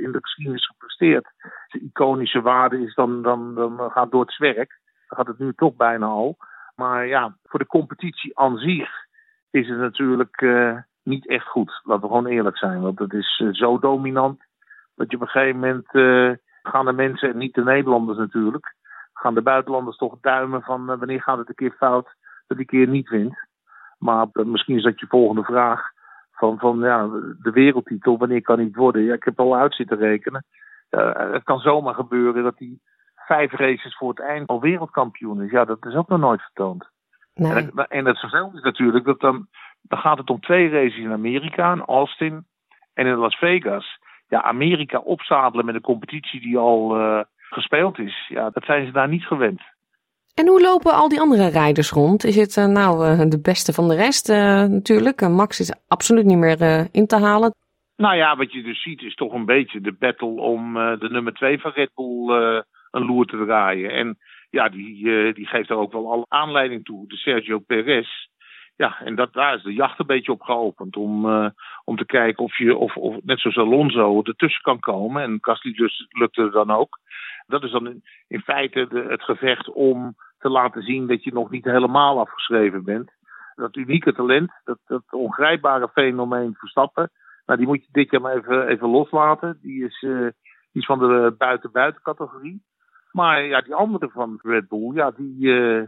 in 0.04 0.12
de 0.12 0.18
geschiedenis 0.22 0.66
gepresteerd. 0.66 1.28
Zijn 1.68 1.84
iconische 1.84 2.42
waarde 2.42 2.82
is 2.82 2.96
dan, 2.96 3.22
dan, 3.22 3.56
dan 3.56 3.92
gaat 3.92 4.12
door 4.12 4.22
het 4.22 4.34
zwerk. 4.34 4.80
Gaat 5.14 5.28
het 5.28 5.40
nu 5.40 5.54
toch 5.54 5.76
bijna 5.76 6.06
al. 6.06 6.38
Maar 6.76 7.08
ja, 7.08 7.36
voor 7.44 7.60
de 7.60 7.66
competitie 7.66 8.40
aan 8.40 8.58
zich 8.58 8.90
is 9.52 9.70
het 9.70 9.78
natuurlijk 9.78 10.42
uh, 10.42 10.78
niet 11.04 11.28
echt 11.28 11.48
goed. 11.48 11.82
Laten 11.84 12.02
we 12.04 12.08
gewoon 12.08 12.26
eerlijk 12.26 12.58
zijn. 12.58 12.82
Want 12.82 13.00
het 13.00 13.14
is 13.14 13.44
zo 13.52 13.80
dominant 13.80 14.42
dat 14.96 15.12
je 15.12 15.16
op 15.16 15.22
een 15.22 15.28
gegeven 15.28 15.60
moment 15.60 15.88
uh, 15.92 16.32
gaan 16.64 16.86
de 16.86 16.94
mensen, 16.94 17.30
en 17.30 17.38
niet 17.38 17.54
de 17.54 17.64
Nederlanders 17.64 18.18
natuurlijk, 18.18 18.76
gaan 19.14 19.34
de 19.34 19.42
buitenlanders 19.42 19.98
toch 19.98 20.18
duimen 20.22 20.62
van 20.62 20.86
wanneer 20.86 21.22
gaat 21.22 21.38
het 21.38 21.50
een 21.50 21.56
keer 21.56 21.76
fout 21.78 22.16
dat 22.48 22.58
die 22.58 22.66
keer 22.66 22.88
niet 22.88 23.10
wint. 23.10 23.38
Maar 23.98 24.28
misschien 24.32 24.78
is 24.78 24.84
dat 24.84 25.00
je 25.00 25.06
volgende 25.08 25.44
vraag 25.44 25.92
van, 26.32 26.60
van 26.60 26.80
ja, 26.80 27.08
de 27.42 27.52
wereldtitel, 27.54 28.18
wanneer 28.18 28.42
kan 28.42 28.58
die 28.58 28.72
worden? 28.74 29.02
Ja, 29.02 29.14
ik 29.14 29.24
heb 29.24 29.40
al 29.40 29.56
uit 29.56 29.76
zitten 29.76 29.98
rekenen. 29.98 30.46
het 30.90 31.44
kan 31.44 31.60
zomaar 31.60 31.94
gebeuren 31.94 32.44
dat 32.44 32.58
hij 32.58 32.80
vijf 33.26 33.52
races 33.52 33.98
voor 33.98 34.10
het 34.10 34.20
eind 34.20 34.48
al 34.48 34.62
wereldkampioen 34.62 35.42
is. 35.42 35.52
Ja, 35.52 35.66
dat 35.66 35.86
is 35.86 35.96
ook 35.96 36.08
nog 36.08 36.20
nooit 36.20 36.42
vertoond. 36.42 36.90
Nee. 37.34 37.52
En, 37.52 37.72
en 37.88 38.06
het 38.06 38.20
vervelende 38.20 38.58
is 38.58 38.64
natuurlijk 38.64 39.06
dat 39.06 39.20
dan, 39.20 39.48
dan 39.82 40.00
gaat 40.00 40.18
het 40.18 40.30
om 40.30 40.40
twee 40.40 40.70
races 40.70 40.98
in 40.98 41.12
Amerika, 41.12 41.72
in 41.74 41.86
Austin 41.86 42.46
en 42.94 43.06
in 43.06 43.16
Las 43.16 43.36
Vegas 43.36 44.00
ja, 44.34 44.42
Amerika 44.42 44.98
opzadelen 44.98 45.66
met 45.66 45.76
een 45.76 45.82
competitie 45.82 46.42
die 46.42 46.58
al 46.58 47.00
uh, 47.00 47.20
gespeeld 47.50 48.00
is. 48.00 48.26
Ja, 48.28 48.50
dat 48.50 48.64
zijn 48.64 48.86
ze 48.86 48.92
daar 48.92 49.08
niet 49.08 49.26
gewend. 49.26 49.62
En 50.36 50.48
hoe 50.48 50.62
lopen 50.62 50.94
al 50.94 51.10
die 51.10 51.20
andere 51.20 51.48
rijders 51.48 51.92
rond? 51.92 52.24
Is 52.24 52.36
het 52.36 52.56
uh, 52.56 52.66
nou 52.66 53.08
uh, 53.08 53.30
de 53.30 53.42
beste 53.42 53.74
van 53.74 53.88
de 53.88 53.96
rest 53.96 54.28
natuurlijk? 54.68 55.22
Max 55.30 55.60
is 55.60 55.76
absoluut 55.88 56.26
niet 56.26 56.38
meer 56.38 56.88
in 56.92 57.08
te 57.08 57.18
halen. 57.18 57.54
Nou 57.98 58.16
ja, 58.16 58.36
wat 58.36 58.52
je 58.52 58.64
dus 58.64 58.82
ziet 58.82 59.02
is 59.02 59.16
toch 59.16 59.34
een 59.34 59.46
beetje 59.46 59.82
de 59.82 59.96
battle 60.00 60.42
om 60.42 60.74
de 60.74 61.08
nummer 61.12 61.34
2 61.34 61.60
van 61.60 61.72
Red 61.72 61.92
Bull 61.96 62.64
een 62.94 63.06
loer 63.06 63.26
te 63.26 63.44
draaien. 63.46 63.92
En 63.92 64.18
ja, 64.50 64.70
die, 64.70 65.34
die 65.34 65.48
geeft 65.48 65.70
er 65.70 65.78
ook 65.78 65.92
wel 65.92 66.12
al 66.12 66.26
aanleiding 66.28 66.86
toe. 66.86 67.08
De 67.08 67.16
Sergio 67.16 67.60
Perez 67.60 68.08
ja, 68.76 69.00
en 69.00 69.16
dat, 69.16 69.34
daar 69.34 69.56
is 69.56 69.64
de 69.64 69.74
jacht 69.74 70.00
een 70.00 70.06
beetje 70.06 70.32
op 70.32 70.42
geopend. 70.42 70.96
Om, 70.96 71.26
uh, 71.26 71.50
om 71.84 71.98
te 71.98 72.06
kijken 72.06 72.44
of 72.44 72.58
je, 72.58 72.76
of, 72.76 72.96
of 72.96 73.24
net 73.24 73.40
zoals 73.40 73.58
Alonso, 73.58 74.22
ertussen 74.24 74.62
kan 74.62 74.80
komen. 74.80 75.24
En 75.24 75.38
Gasly 75.42 75.74
dus 75.74 76.06
lukte 76.10 76.50
dan 76.50 76.72
ook. 76.72 77.00
Dat 77.48 77.64
is 77.64 77.72
dan 77.72 78.02
in, 78.28 78.42
feite 78.42 78.88
de, 78.90 79.06
het 79.08 79.24
gevecht 79.24 79.70
om 79.70 80.16
te 80.38 80.50
laten 80.50 80.82
zien 80.82 81.08
dat 81.08 81.24
je 81.24 81.34
nog 81.34 81.50
niet 81.50 81.66
helemaal 81.66 82.20
afgeschreven 82.20 82.84
bent. 82.84 83.12
Dat 83.56 83.76
unieke 83.76 84.14
talent, 84.14 84.52
dat, 84.64 84.78
dat 84.86 85.04
ongrijpbare 85.10 85.90
fenomeen 85.90 86.56
Verstappen. 86.56 87.12
Nou, 87.46 87.60
die 87.60 87.68
moet 87.68 87.84
je 87.84 87.90
dit 87.92 88.12
jaar 88.12 88.22
maar 88.22 88.36
even, 88.36 88.68
even 88.68 88.90
loslaten. 88.90 89.60
Die 89.62 89.86
is, 89.86 90.00
die 90.00 90.82
is 90.82 90.86
van 90.86 91.00
de 91.00 91.36
buiten-buiten 91.38 92.02
categorie. 92.02 92.64
Maar 93.14 93.44
ja, 93.46 93.62
die 93.62 93.76
andere 93.76 94.10
van 94.10 94.40
Red 94.42 94.68
Bull, 94.68 94.94
ja, 94.94 95.12
die, 95.12 95.46
uh, 95.46 95.84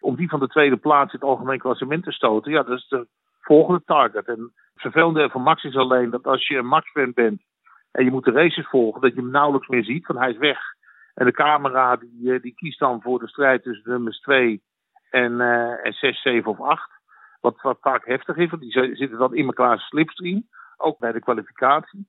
om 0.00 0.16
die 0.16 0.28
van 0.28 0.40
de 0.40 0.48
tweede 0.48 0.76
plaats 0.76 1.12
in 1.12 1.18
het 1.18 1.28
algemeen 1.28 1.58
klassement 1.58 2.04
te 2.04 2.12
stoten, 2.12 2.52
ja, 2.52 2.62
dat 2.62 2.78
is 2.78 2.88
de 2.88 3.06
volgende 3.40 3.82
target. 3.84 4.26
En 4.26 4.40
het 4.72 4.82
vervelende 4.82 5.30
van 5.30 5.42
Max 5.42 5.64
is 5.64 5.76
alleen 5.76 6.10
dat 6.10 6.26
als 6.26 6.46
je 6.46 6.56
een 6.56 6.66
Max-fan 6.66 7.12
bent 7.14 7.42
en 7.90 8.04
je 8.04 8.10
moet 8.10 8.24
de 8.24 8.30
races 8.30 8.68
volgen, 8.68 9.00
dat 9.00 9.14
je 9.14 9.20
hem 9.20 9.30
nauwelijks 9.30 9.68
meer 9.68 9.84
ziet, 9.84 10.06
want 10.06 10.18
hij 10.18 10.30
is 10.30 10.38
weg. 10.38 10.58
En 11.14 11.26
de 11.26 11.32
camera 11.32 11.96
die, 11.96 12.34
eh, 12.34 12.42
die 12.42 12.54
kiest 12.54 12.78
dan 12.78 13.02
voor 13.02 13.18
de 13.18 13.28
strijd 13.28 13.62
tussen 13.62 13.90
nummers 13.90 14.20
2 14.20 14.62
en, 15.10 15.32
uh, 15.32 15.86
en 15.86 15.92
6, 15.92 16.22
7 16.22 16.50
of 16.50 16.60
8. 16.60 16.90
Wat, 17.40 17.60
wat 17.62 17.78
vaak 17.80 18.06
heftig 18.06 18.36
is, 18.36 18.50
want 18.50 18.62
die 18.62 18.96
zitten 18.96 19.18
dan 19.18 19.34
in 19.34 19.46
elkaar 19.46 19.78
slipstream, 19.78 20.48
ook 20.76 20.98
bij 20.98 21.12
de 21.12 21.20
kwalificatie. 21.20 22.08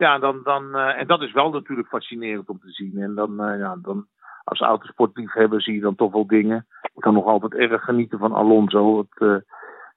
Ja, 0.00 0.18
dan, 0.18 0.40
dan, 0.44 0.64
uh, 0.76 1.00
en 1.00 1.06
dat 1.06 1.22
is 1.22 1.32
wel 1.32 1.50
natuurlijk 1.50 1.88
fascinerend 1.88 2.48
om 2.48 2.58
te 2.58 2.70
zien. 2.70 3.02
En 3.02 3.14
dan, 3.14 3.30
uh, 3.50 3.58
ja, 3.58 3.76
dan 3.82 4.06
als 4.44 4.60
autosportliefhebber 4.60 5.62
zie 5.62 5.74
je 5.74 5.80
dan 5.80 5.94
toch 5.94 6.12
wel 6.12 6.26
dingen. 6.26 6.66
Ik 6.82 7.00
kan 7.00 7.14
nog 7.14 7.24
altijd 7.24 7.54
erg 7.54 7.84
genieten 7.84 8.18
van 8.18 8.32
Alonso. 8.32 8.98
Het, 8.98 9.20
uh, 9.28 9.36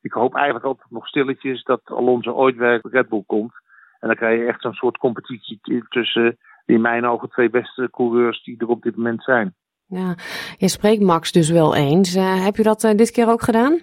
ik 0.01 0.11
hoop 0.11 0.35
eigenlijk 0.35 0.65
altijd 0.65 0.91
nog 0.91 1.07
stilletjes 1.07 1.63
dat 1.63 1.81
Alonso 1.85 2.31
ooit 2.31 2.57
bij 2.57 2.79
Red 2.81 3.09
Bull 3.09 3.23
komt. 3.25 3.53
En 3.99 4.07
dan 4.07 4.15
krijg 4.17 4.39
je 4.39 4.45
echt 4.45 4.61
zo'n 4.61 4.73
soort 4.73 4.97
competitie 4.97 5.59
tussen 5.89 6.37
in 6.65 6.81
mijn 6.81 7.05
ogen 7.05 7.29
twee 7.29 7.49
beste 7.49 7.89
coureurs 7.91 8.43
die 8.43 8.57
er 8.57 8.67
op 8.67 8.81
dit 8.81 8.95
moment 8.95 9.23
zijn. 9.23 9.55
Ja, 9.87 10.15
je 10.57 10.67
spreekt 10.67 11.01
Max 11.01 11.31
dus 11.31 11.51
wel 11.51 11.75
eens. 11.75 12.15
Uh, 12.15 12.43
heb 12.43 12.55
je 12.55 12.63
dat 12.63 12.83
uh, 12.83 12.91
dit 12.91 13.11
keer 13.11 13.29
ook 13.29 13.41
gedaan? 13.41 13.79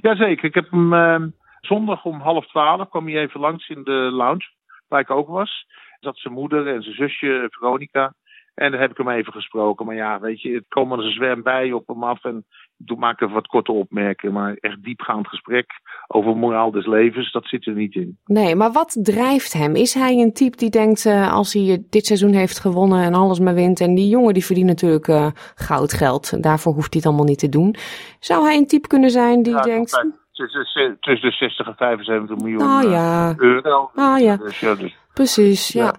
Jazeker. 0.00 0.44
Ik 0.44 0.54
heb 0.54 0.70
hem 0.70 0.92
uh, 0.92 1.22
zondag 1.60 2.04
om 2.04 2.20
half 2.20 2.46
twaalf 2.46 2.88
kwam 2.88 3.06
hij 3.06 3.20
even 3.20 3.40
langs 3.40 3.68
in 3.68 3.82
de 3.82 3.92
lounge, 3.92 4.50
waar 4.92 5.00
ik 5.00 5.10
ook 5.10 5.28
was. 5.28 5.66
zat 6.00 6.18
zijn 6.18 6.34
moeder 6.34 6.66
en 6.66 6.82
zijn 6.82 6.94
zusje 6.94 7.46
Veronica. 7.50 8.14
En 8.54 8.70
daar 8.70 8.80
heb 8.80 8.90
ik 8.90 8.96
hem 8.96 9.08
even 9.08 9.32
gesproken. 9.32 9.86
Maar 9.86 9.94
ja, 9.94 10.20
weet 10.20 10.42
je, 10.42 10.54
het 10.54 10.64
komen 10.68 10.98
een 10.98 11.12
zwem 11.12 11.42
bij 11.42 11.72
op 11.72 11.86
hem 11.86 12.04
af. 12.04 12.24
En 12.24 12.44
ik 12.84 12.96
maak 12.96 13.20
even 13.20 13.34
wat 13.34 13.46
korte 13.46 13.72
opmerkingen. 13.72 14.34
Maar 14.34 14.56
echt 14.60 14.82
diepgaand 14.82 15.28
gesprek 15.28 15.70
over 16.06 16.36
moraal 16.36 16.70
des 16.70 16.86
levens, 16.86 17.32
dat 17.32 17.46
zit 17.46 17.66
er 17.66 17.74
niet 17.74 17.94
in. 17.94 18.18
Nee, 18.24 18.54
maar 18.54 18.72
wat 18.72 18.98
drijft 19.02 19.52
hem? 19.52 19.76
Is 19.76 19.94
hij 19.94 20.18
een 20.18 20.32
type 20.32 20.56
die 20.56 20.70
denkt, 20.70 21.04
uh, 21.04 21.32
als 21.32 21.52
hij 21.52 21.84
dit 21.90 22.06
seizoen 22.06 22.32
heeft 22.32 22.58
gewonnen 22.58 23.02
en 23.02 23.14
alles 23.14 23.38
maar 23.38 23.54
wint. 23.54 23.80
En 23.80 23.94
die 23.94 24.08
jongen 24.08 24.34
die 24.34 24.44
verdient 24.44 24.66
natuurlijk 24.66 25.08
uh, 25.08 25.26
goudgeld. 25.54 26.42
Daarvoor 26.42 26.72
hoeft 26.72 26.92
hij 26.92 27.02
het 27.02 27.06
allemaal 27.06 27.26
niet 27.26 27.38
te 27.38 27.48
doen. 27.48 27.74
Zou 28.20 28.44
hij 28.44 28.56
een 28.56 28.66
type 28.66 28.88
kunnen 28.88 29.10
zijn 29.10 29.42
die 29.42 29.54
ja, 29.54 29.62
denkt... 29.62 30.20
Tussen, 30.48 30.96
tussen 31.00 31.30
de 31.30 31.36
60 31.36 31.66
en 31.66 31.74
75 31.76 32.36
miljoen 32.36 32.62
oh, 32.62 32.90
ja. 32.90 33.34
euro. 33.36 33.90
Ah 33.94 34.20
ja. 34.20 34.36
Dus, 34.36 34.60
ja 34.60 34.74
dus, 34.74 34.96
Precies, 35.14 35.68
ja. 35.68 35.84
ja. 35.84 35.94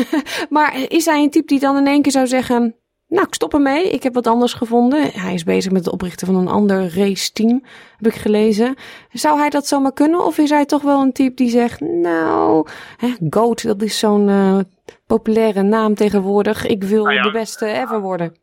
maar 0.56 0.84
is 0.88 1.04
hij 1.04 1.22
een 1.22 1.30
type 1.30 1.46
die 1.46 1.60
dan 1.60 1.76
in 1.76 1.86
één 1.86 2.02
keer 2.02 2.12
zou 2.12 2.26
zeggen... 2.26 2.74
Nou, 3.08 3.26
ik 3.26 3.34
stop 3.34 3.54
ermee. 3.54 3.90
Ik 3.90 4.02
heb 4.02 4.14
wat 4.14 4.26
anders 4.26 4.52
gevonden. 4.52 5.10
Hij 5.12 5.34
is 5.34 5.44
bezig 5.44 5.72
met 5.72 5.84
het 5.84 5.92
oprichten 5.92 6.26
van 6.26 6.36
een 6.36 6.48
ander 6.48 6.94
race-team, 6.94 7.62
heb 7.96 8.12
ik 8.12 8.14
gelezen. 8.14 8.74
Zou 9.12 9.38
hij 9.38 9.50
dat 9.50 9.66
zomaar 9.66 9.92
kunnen? 9.92 10.24
Of 10.24 10.38
is 10.38 10.50
hij 10.50 10.64
toch 10.64 10.82
wel 10.82 11.00
een 11.00 11.12
type 11.12 11.34
die 11.34 11.48
zegt... 11.48 11.80
Nou, 11.80 12.66
hè, 12.96 13.08
GOAT, 13.30 13.62
dat 13.62 13.82
is 13.82 13.98
zo'n 13.98 14.28
uh, 14.28 14.58
populaire 15.06 15.62
naam 15.62 15.94
tegenwoordig. 15.94 16.66
Ik 16.66 16.84
wil 16.84 17.04
nou 17.04 17.14
ja, 17.14 17.22
de 17.22 17.30
beste 17.30 17.66
ever 17.66 18.00
worden. 18.00 18.36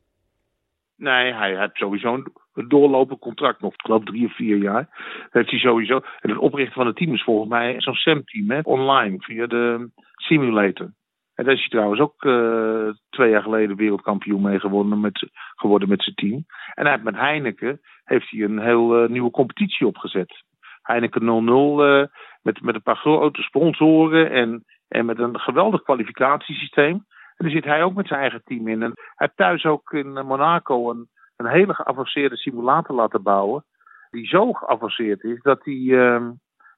Nee, 0.96 1.34
hij 1.34 1.60
heeft 1.60 1.76
sowieso 1.76 2.14
een 2.14 2.28
doorlopend 2.68 3.20
contract 3.20 3.62
nog. 3.62 3.74
Ik 3.74 3.82
geloof 3.82 4.04
drie 4.04 4.26
of 4.26 4.36
vier 4.36 4.58
jaar. 4.58 4.88
Heeft 5.30 5.50
hij 5.50 5.60
sowieso. 5.60 5.96
En 5.96 6.30
het 6.30 6.38
oprichten 6.38 6.74
van 6.74 6.86
het 6.86 6.96
team 6.96 7.14
is 7.14 7.24
volgens 7.24 7.50
mij 7.50 7.76
zo'n 7.82 7.96
SAM-team, 7.96 8.60
online, 8.64 9.16
via 9.20 9.48
de 9.48 9.90
simulator. 10.16 10.90
En 11.38 11.46
daar 11.46 11.54
is 11.54 11.60
hij 11.60 11.70
trouwens 11.70 12.02
ook 12.02 12.24
uh, 12.24 12.90
twee 13.10 13.30
jaar 13.30 13.42
geleden 13.42 13.76
wereldkampioen 13.76 14.42
mee 14.42 14.60
gewonnen 14.60 15.00
met, 15.00 15.30
geworden 15.56 15.90
met 15.90 16.04
zijn 16.04 16.16
team. 16.16 16.46
En 16.74 16.84
hij 16.84 16.92
heeft 16.92 17.04
met 17.04 17.16
Heineken 17.16 17.80
heeft 18.04 18.30
hij 18.30 18.42
een 18.42 18.60
heel 18.60 19.04
uh, 19.04 19.10
nieuwe 19.10 19.32
competitie 19.32 19.88
opgezet. 19.88 20.44
Heineken 20.82 21.22
0-0 21.22 21.26
uh, 21.26 22.06
met, 22.42 22.62
met 22.62 22.76
een 22.76 22.82
paar 22.82 22.96
grote 22.96 23.42
sponsoren 23.42 24.32
en, 24.32 24.64
en 24.88 25.06
met 25.06 25.20
een 25.20 25.40
geweldig 25.40 25.82
kwalificatiesysteem. 25.82 26.94
En 27.36 27.46
daar 27.46 27.52
zit 27.52 27.66
hij 27.66 27.84
ook 27.84 27.96
met 27.96 28.08
zijn 28.08 28.20
eigen 28.20 28.42
team 28.44 28.68
in. 28.68 28.84
En 28.84 28.92
hij 28.94 29.14
heeft 29.16 29.36
thuis 29.36 29.66
ook 29.66 29.92
in 29.92 30.14
Monaco 30.14 30.90
een, 30.90 31.08
een 31.38 31.48
hele 31.48 31.74
geavanceerde 31.74 32.38
simulator 32.38 32.96
laten 32.96 33.24
bouwen. 33.24 33.66
Die 34.10 34.28
zo 34.28 34.54
geavanceerd 34.54 35.24
is 35.24 35.42
dat 35.42 35.64
hij 35.64 35.74
uh, 35.74 36.30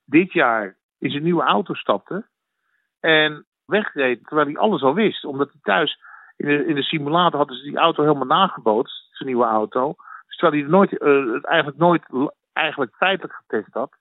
dit 0.05 0.33
jaar 0.33 0.75
in 0.99 1.11
zijn 1.11 1.23
nieuwe 1.23 1.43
auto 1.43 1.73
stapte. 1.73 2.27
En 2.99 3.45
wegreed 3.65 4.25
terwijl 4.27 4.47
hij 4.47 4.57
alles 4.57 4.81
al 4.81 4.93
wist. 4.93 5.25
Omdat 5.25 5.51
hij 5.51 5.59
thuis 5.61 5.99
in 6.37 6.47
de, 6.47 6.65
in 6.65 6.75
de 6.75 6.83
simulator 6.83 7.37
hadden 7.37 7.57
ze 7.57 7.63
die 7.63 7.77
auto 7.77 8.03
helemaal 8.03 8.25
nagebootst, 8.25 9.07
zijn 9.11 9.29
nieuwe 9.29 9.45
auto. 9.45 9.95
Dus 10.27 10.37
terwijl 10.37 10.61
hij 10.61 10.71
nooit, 10.71 10.91
uh, 10.91 11.33
het 11.33 11.45
eigenlijk 11.45 11.77
nooit 11.77 12.03
eigenlijk 12.53 12.95
feitelijk 12.95 13.33
getest 13.33 13.73
had, 13.73 13.91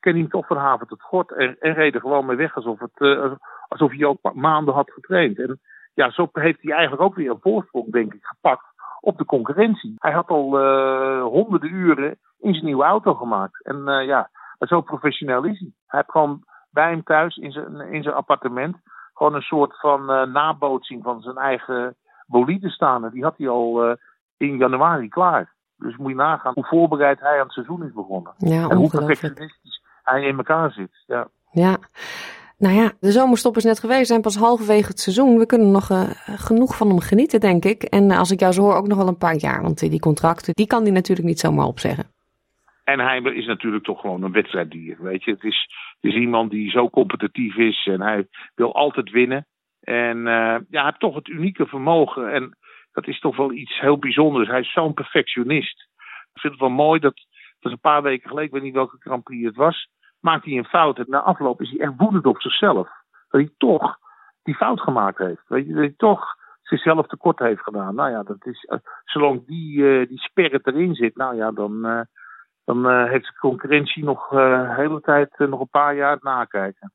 ken 0.00 0.12
hij 0.12 0.20
hem 0.20 0.30
toch 0.30 0.46
van 0.46 0.56
haven 0.56 0.86
tot 0.86 1.02
gort 1.02 1.32
en, 1.32 1.56
en 1.60 1.74
reed 1.74 1.94
er 1.94 2.00
gewoon 2.00 2.26
mee 2.26 2.36
weg 2.36 2.56
alsof, 2.56 2.80
het, 2.80 3.00
uh, 3.00 3.32
alsof 3.68 3.90
hij 3.90 4.04
ook 4.04 4.34
maanden 4.34 4.74
had 4.74 4.90
getraind. 4.90 5.38
En 5.38 5.60
ja, 5.94 6.10
zo 6.10 6.28
heeft 6.32 6.62
hij 6.62 6.72
eigenlijk 6.72 7.02
ook 7.02 7.14
weer 7.14 7.30
een 7.30 7.40
voorsprong, 7.40 7.92
denk 7.92 8.14
ik, 8.14 8.24
gepakt 8.24 8.64
op 9.06 9.18
de 9.18 9.24
concurrentie. 9.24 9.94
Hij 9.98 10.12
had 10.12 10.28
al 10.28 10.60
uh, 10.60 11.22
honderden 11.22 11.72
uren 11.72 12.18
in 12.38 12.52
zijn 12.52 12.64
nieuwe 12.64 12.84
auto 12.84 13.14
gemaakt. 13.14 13.64
En 13.64 13.76
uh, 13.86 14.06
ja, 14.06 14.30
zo 14.58 14.80
professioneel 14.80 15.44
is 15.44 15.58
hij. 15.58 15.72
Hij 15.86 15.98
heeft 16.00 16.10
gewoon 16.10 16.44
bij 16.70 16.90
hem 16.90 17.02
thuis 17.02 17.36
in 17.36 17.52
zijn, 17.52 17.80
in 17.80 18.02
zijn 18.02 18.14
appartement 18.14 18.76
gewoon 19.14 19.34
een 19.34 19.42
soort 19.42 19.80
van 19.80 20.00
uh, 20.10 20.22
nabootsing 20.22 21.02
van 21.02 21.20
zijn 21.20 21.36
eigen 21.36 21.96
bolide 22.26 22.70
staan. 22.70 23.10
die 23.10 23.22
had 23.22 23.36
hij 23.36 23.48
al 23.48 23.96
in 24.36 24.56
januari 24.56 25.08
klaar. 25.08 25.54
Dus 25.76 25.96
moet 25.96 26.10
je 26.10 26.16
nagaan 26.16 26.52
hoe 26.54 26.66
voorbereid 26.66 27.20
hij 27.20 27.38
aan 27.38 27.44
het 27.44 27.52
seizoen 27.52 27.84
is 27.84 27.92
begonnen. 27.92 28.34
Ja, 28.36 28.68
en 28.68 28.76
hoe 28.76 28.90
perfectionistisch 28.90 29.82
hij 30.02 30.22
in 30.22 30.36
elkaar 30.36 30.70
zit. 30.70 31.04
Ja. 31.06 31.28
ja. 31.50 31.76
Nou 32.58 32.74
ja, 32.74 32.92
de 33.00 33.10
zomerstop 33.10 33.56
is 33.56 33.64
net 33.64 33.80
geweest. 33.80 34.00
We 34.00 34.06
zijn 34.06 34.20
pas 34.20 34.36
halverwege 34.36 34.88
het 34.88 35.00
seizoen. 35.00 35.38
We 35.38 35.46
kunnen 35.46 35.70
nog 35.70 35.90
uh, 35.90 36.10
genoeg 36.24 36.76
van 36.76 36.88
hem 36.88 37.00
genieten, 37.00 37.40
denk 37.40 37.64
ik. 37.64 37.82
En 37.82 38.10
als 38.10 38.30
ik 38.30 38.40
jou 38.40 38.52
zo 38.52 38.62
hoor, 38.62 38.74
ook 38.74 38.86
nog 38.86 38.98
wel 38.98 39.08
een 39.08 39.18
paar 39.18 39.36
jaar. 39.36 39.62
Want 39.62 39.78
die 39.78 40.00
contracten, 40.00 40.54
die 40.54 40.66
kan 40.66 40.82
hij 40.82 40.90
natuurlijk 40.90 41.28
niet 41.28 41.40
zomaar 41.40 41.66
opzeggen. 41.66 42.04
En 42.84 43.00
hij 43.00 43.20
is 43.20 43.46
natuurlijk 43.46 43.84
toch 43.84 44.00
gewoon 44.00 44.22
een 44.22 44.32
wedstrijddier. 44.32 44.96
Weet 45.02 45.24
je, 45.24 45.30
het 45.30 45.44
is, 45.44 45.68
is 46.00 46.14
iemand 46.14 46.50
die 46.50 46.70
zo 46.70 46.90
competitief 46.90 47.56
is 47.56 47.86
en 47.86 48.00
hij 48.00 48.28
wil 48.54 48.74
altijd 48.74 49.10
winnen. 49.10 49.46
En 49.80 50.18
ja, 50.18 50.64
hij 50.70 50.84
heeft 50.84 51.00
toch 51.00 51.14
het 51.14 51.28
unieke 51.28 51.66
vermogen. 51.66 52.32
En 52.32 52.56
dat 52.92 53.06
is 53.06 53.20
toch 53.20 53.36
wel 53.36 53.52
iets 53.52 53.80
heel 53.80 53.98
bijzonders. 53.98 54.48
Hij 54.48 54.60
is 54.60 54.72
zo'n 54.72 54.94
perfectionist. 54.94 55.88
Ik 56.32 56.40
vind 56.40 56.52
het 56.52 56.62
wel 56.62 56.70
mooi 56.70 57.00
dat, 57.00 57.14
dat 57.60 57.72
een 57.72 57.80
paar 57.80 58.02
weken 58.02 58.28
geleden, 58.28 58.48
ik 58.48 58.54
weet 58.54 58.62
niet 58.62 58.74
welke 58.74 58.96
Grand 58.98 59.28
het 59.28 59.56
was, 59.56 59.88
maakte 60.26 60.48
hij 60.48 60.58
een 60.58 60.74
fout. 60.76 61.06
Na 61.06 61.20
afloop 61.20 61.60
is 61.60 61.70
hij 61.70 61.80
echt 61.80 61.92
woedend 61.96 62.26
op 62.26 62.40
zichzelf. 62.40 62.88
Dat 63.28 63.40
hij 63.40 63.50
toch 63.58 63.98
die 64.42 64.54
fout 64.54 64.80
gemaakt 64.80 65.18
heeft. 65.18 65.42
Weet 65.48 65.66
je, 65.66 65.72
dat 65.72 65.82
hij 65.82 65.94
toch 65.96 66.24
zichzelf 66.62 67.06
tekort 67.06 67.38
heeft 67.38 67.62
gedaan. 67.62 67.94
Nou 67.94 68.10
ja, 68.10 68.22
dat 68.22 68.46
is, 68.46 68.66
uh, 68.68 68.78
zolang 69.04 69.46
die, 69.46 69.78
uh, 69.78 70.08
die 70.08 70.18
sperret 70.18 70.66
erin 70.66 70.94
zit, 70.94 71.16
nou 71.16 71.36
ja, 71.36 71.50
dan, 71.50 71.72
uh, 71.86 72.00
dan 72.64 73.08
heeft 73.08 73.26
de 73.26 73.38
concurrentie 73.38 74.04
nog 74.04 74.28
de 74.28 74.74
hele 74.76 75.00
tijd 75.00 75.38
nog 75.38 75.60
een 75.60 75.68
paar 75.68 75.94
jaar 75.94 76.18
nakijken. 76.20 76.92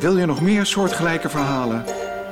Wil 0.00 0.16
je 0.16 0.26
nog 0.26 0.42
meer 0.42 0.66
soortgelijke 0.66 1.28
verhalen? 1.28 1.84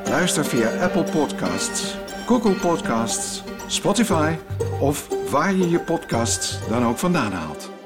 Luister 0.04 0.44
via 0.44 0.68
Apple 0.86 1.08
Podcasts, 1.18 1.80
Google 2.26 2.68
Podcasts, 2.68 3.44
Spotify 3.66 4.36
of 4.80 4.96
waar 5.30 5.52
je 5.52 5.68
je 5.70 5.80
podcasts 5.80 6.68
dan 6.68 6.84
ook 6.84 6.96
vandaan 6.96 7.32
haalt. 7.32 7.77